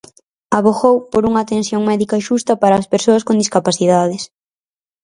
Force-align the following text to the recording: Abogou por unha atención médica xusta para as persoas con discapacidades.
Abogou 0.57 0.95
por 1.11 1.23
unha 1.29 1.41
atención 1.45 1.81
médica 1.89 2.23
xusta 2.27 2.53
para 2.61 2.75
as 2.81 2.89
persoas 2.93 3.25
con 3.27 3.35
discapacidades. 3.43 4.21